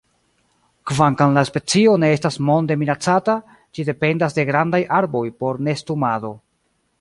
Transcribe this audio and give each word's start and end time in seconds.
Kvankam 0.91 1.35
la 1.39 1.43
specio 1.49 1.93
ne 2.03 2.09
estas 2.15 2.37
monde 2.47 2.77
minacata, 2.85 3.35
ĝi 3.79 3.85
dependas 3.91 4.39
de 4.39 4.47
grandaj 4.51 4.81
arboj 5.03 5.23
por 5.45 5.63
nestumado. 5.69 6.35